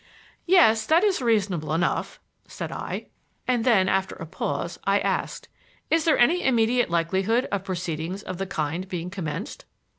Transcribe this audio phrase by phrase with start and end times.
[0.47, 3.09] "Yes, that is reasonable enough," said I.
[3.47, 5.47] And then, after a pause, I asked:
[5.91, 9.65] "Is there any immediate likelihood of proceedings of the kind being commenced?"